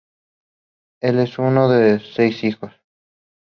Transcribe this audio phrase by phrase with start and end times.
[1.03, 2.71] Él es uno de seis hijos.